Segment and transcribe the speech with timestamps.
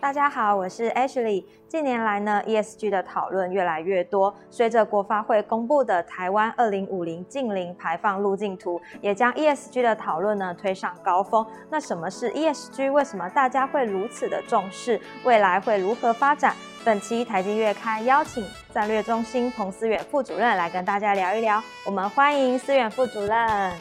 [0.00, 1.44] 大家好，我是 Ashley。
[1.66, 4.32] 近年来呢，ESG 的讨论越来越多。
[4.48, 11.44] 随着国发会公布的台湾二零五零近零排放路径图，也将 ESG 的讨论呢推上高峰。
[11.68, 12.92] 那什么是 ESG？
[12.92, 15.00] 为什么大家会如此的重视？
[15.24, 16.54] 未来会如何发展？
[16.84, 21.60] 本期台经月刊邀请战略中心彭思远副主任来跟大家聊一聊。
[21.84, 23.72] 我们欢迎思远副主任。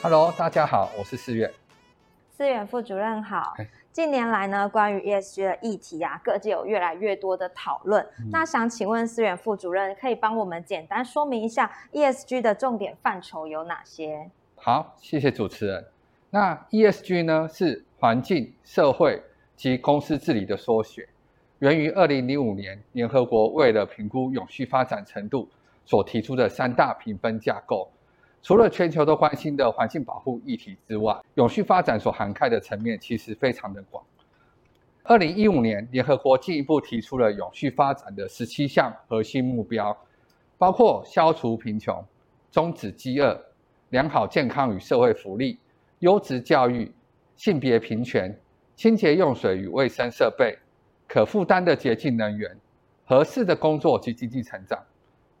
[0.00, 1.52] Hello，大家好，我是思远。
[2.30, 3.54] 思远副主任好。
[3.92, 8.06] 近年来呢，关于 ESG 的议题啊，各界有越来越多的讨论。
[8.30, 14.30] 那想请问思远副主任，可以帮我们简单说明一下 ESG 的重点范畴有哪些？
[14.54, 15.84] 好，谢谢主持人。
[16.30, 19.20] 那 ESG 呢，是环境、社会
[19.56, 21.08] 及公司治理的缩写，
[21.58, 25.48] 源于二零零五年联合国为了评估永续发展程度
[25.84, 27.90] 所提出的三大评分架构。
[28.42, 34.02] 除了全球都关心的环境保护议题之外，永续发展所涵盖的层面其实非常的广。
[35.02, 39.96] 二零一五年，联合国进一步提出了永续发展的十七项核心目标，
[40.56, 42.02] 包括消除贫穷、
[42.50, 43.38] 终止饥饿、
[43.90, 45.58] 良好健康与社会福利、
[45.98, 46.90] 优质教育、
[47.36, 48.38] 性别平权、
[48.74, 50.56] 清洁用水与卫生设备、
[51.08, 52.56] 可负担的洁净能源、
[53.04, 54.78] 合适的工作及经济成长、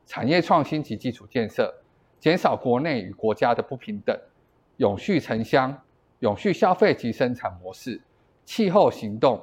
[0.06, 1.72] 产业创新及基础建设。
[2.20, 4.16] 减少国内与国家的不平等，
[4.76, 5.76] 永续城乡、
[6.18, 7.98] 永续消费及生产模式、
[8.44, 9.42] 气候行动、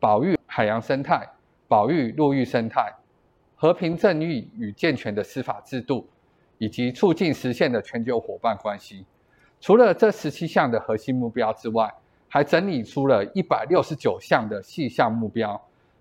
[0.00, 1.28] 保育海洋生态、
[1.68, 2.90] 保育陆域生态、
[3.54, 6.08] 和平正义与健全的司法制度，
[6.56, 9.04] 以及促进实现的全球伙伴关系。
[9.60, 11.92] 除了这十七项的核心目标之外，
[12.28, 15.60] 还整理出了一百六十九项的细项目标。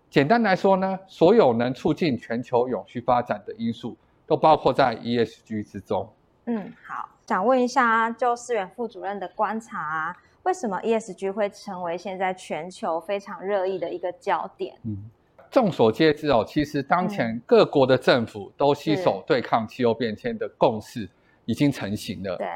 [0.09, 3.97] 简单来说呢，所有能促进全球永续发展的因素。
[4.25, 6.07] 都包括在 ESG 之中。
[6.45, 14.75] 嗯，好，想问一下，就思远副主任的观察，为什么 ESG 会成为现在全球非常热议的一个焦点？
[14.83, 15.09] 嗯，
[15.49, 21.09] 众所皆知哦，其实当前各国的政府都携手对抗气候变迁的共识
[21.45, 22.35] 已经成型了。
[22.35, 22.47] 对，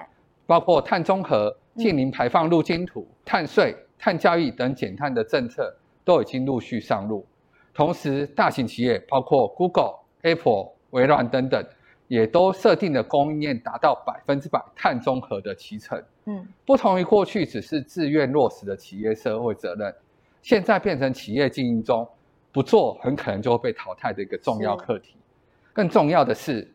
[0.46, 7.26] 包括碳中和、近零排放路径图、碳税、碳交易等减碳的政策都已经陆续上路。
[7.74, 10.74] 同时，大型企业包括 Google、Apple。
[10.92, 11.64] 微软等等，
[12.08, 16.02] 也都设定了供应链达到百分之百碳中和的期程。
[16.26, 19.94] 嗯，不同于过去只是自愿落实的企业社会责任，
[20.42, 22.08] 现在变成企业经营中
[22.52, 25.16] 不做很可能就会被淘汰的一个重要课题。
[25.74, 26.68] 更重要的是，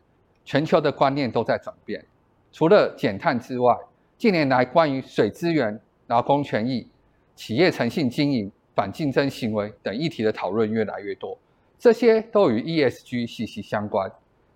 [0.45, 2.03] 全球的观念都在转变。
[2.51, 3.75] 除了减碳之外，
[4.17, 6.87] 近年来关于水资源、劳工权益、
[7.35, 11.37] 企业诚信经营、反竞争行为等议题的讨论越来越多。
[11.83, 14.09] 这些都与 ESG 息息相关，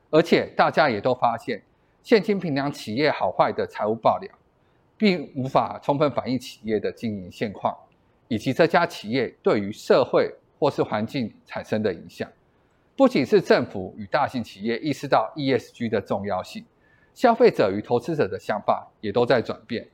[0.10, 1.62] 而且大家也都发现，
[2.02, 4.32] 现金平量企业好坏的财务报表，
[4.98, 7.76] 并无法充分反映企业的经营现况，
[8.30, 12.32] 以及这家企业对于社会或是环境产生的影响。
[12.96, 16.64] 不仅是政府与大型企业意识到 ESG 的重要性，
[17.14, 19.86] 消费者与投资者的想法也都在转变，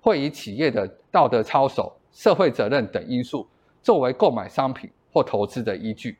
[0.00, 3.46] 会以企业的道德操守、社会责任等因素
[3.80, 6.18] 作为购买商品或投资的依据。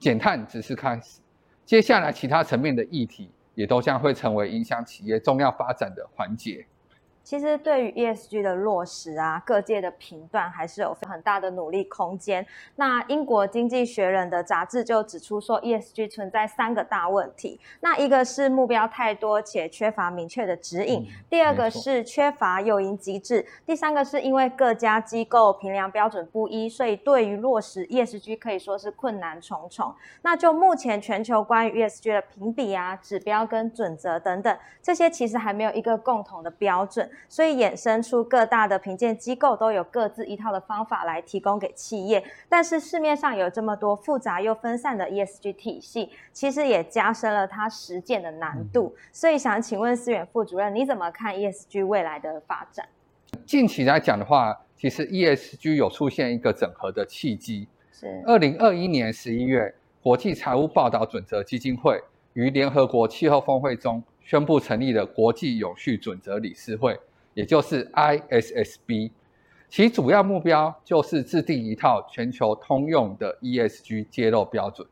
[0.00, 1.20] 减碳只是开始，
[1.66, 6.66] 接下来其他层面的议题也都将会成为影响企业重要发展的环节。
[7.30, 12.44] 其实对于 ESG 的落实啊，各界的评断还是有很大的努力空间。
[12.74, 17.60] 那英国经济学人的杂志就指出说，ESG 存在三个大问题。
[17.78, 29.94] 那一个是目标太多且缺乏明确的指引，第二个是缺乏诱因机制，第三个是因为各家机构评量标准不一，所以对于落实 ESG 可以说是困难重重。
[30.22, 37.08] 那就目前全球关于 ESG 的评比啊、指标跟准则等等，这些其实还没有一个共同的标准。
[37.28, 48.94] 所以衍生出各大的评鉴机构都有各自一套的方法来提供给企业，但是市面上有这么多复杂又分散的 ESG 体系，其实也加深了它实践的难度。
[49.12, 52.88] 所以想请问思远副主任，你怎么看 ESG 未来的发展？
[53.46, 57.68] 近期来讲的话，其实 ESG 有出现一个整合的契机。
[57.92, 62.02] 是二零二一年十一月，国际财务报道准则基金会
[62.32, 66.98] 于联合国气候峰会中宣布成立了国际永续准则理事会。
[67.40, 69.10] 也就是 ISSB，
[69.70, 74.86] 其主要目标就是制定一套全球通用的 ESG 揭露标准。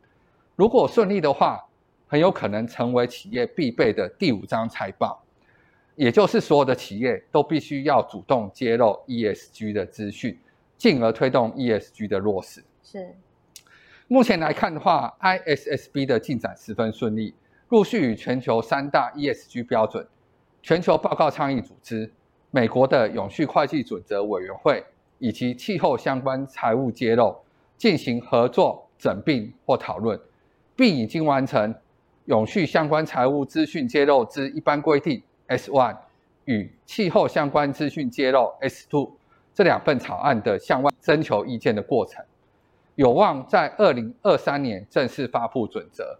[0.57, 1.63] 如果顺利的话，
[2.07, 5.23] 很有可能成为企业必备的第五张财报。
[5.95, 10.39] 也就是所有的企业都必须要主动揭露 ESG 的资讯，
[10.79, 12.65] 进而推动 ESG 的落实。
[12.83, 13.15] 是。
[14.07, 17.35] 目前来看的话，ISSB 的进展十分顺利，
[17.69, 20.07] 陆续与全球三大 ESG 标准、
[20.63, 22.11] 全球报告倡议组织。
[22.51, 24.83] 美国的永续会计准则委员会
[25.19, 27.37] 以及气候相关财务揭露
[27.77, 30.19] 进行合作诊并或讨论，
[30.75, 31.75] 并已经完成
[32.25, 35.97] 永续相关财务资讯揭露之一般规定 S one
[36.47, 39.13] 与气候相关资讯揭露 S two
[39.53, 42.25] 这两份草案的向外征求意见的过程，
[42.95, 46.19] 有望在二零二三年正式发布准则，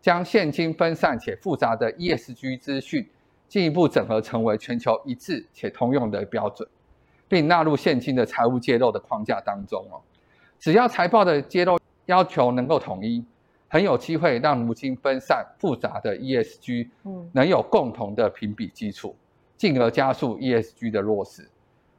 [0.00, 3.08] 将现今分散且复杂的 ESG 资讯
[3.48, 6.68] 进一步整合成为全球一致且通用的标准。
[7.30, 10.00] 并纳入现今的财务揭露的框架当中哦。
[10.58, 13.22] 只要财报的揭露要求能够统一，
[13.68, 19.14] 很有机会让如今分散复杂的 ESG，嗯，能有共同的评比基础，
[19.58, 21.46] 进而加速 ESG 的落实。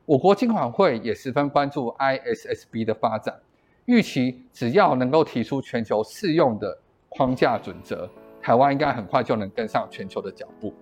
[0.08, 3.40] 我国金管会也十分关注 ISSB 的发展，
[3.86, 6.76] 预期只要能够提出全球适用的
[7.08, 8.10] 框架准则，
[8.42, 10.74] 台湾应该很快就能跟上全球的脚步。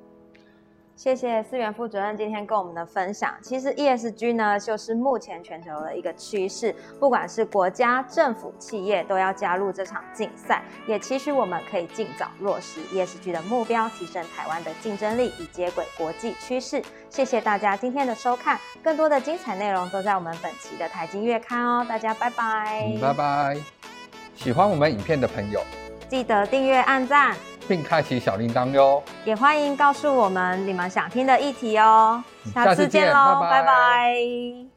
[0.98, 3.32] 谢谢思源副主任今天跟我们的分享。
[3.40, 10.64] 其实 ESG 呢，就是目前全球的一个趋势，不管是国家、政府、企业都要加入这场竞赛。
[10.88, 16.82] 也期许我们可以尽早落实 ESG 的目标，提升台湾的竞争力，以接轨国际趋势。
[17.12, 21.86] 谢谢大家今天的收看，更多的精彩内容都在我们本期的财经月刊哦。
[21.88, 23.56] 大家拜拜，拜拜。
[24.34, 25.62] 喜欢我们影片的朋友，
[26.10, 27.38] 记得订阅、按赞。
[27.68, 32.24] 并开启小铃铛哟，也欢迎告诉我们你们想听的议题哦。
[32.54, 34.77] 下次见喽，拜拜。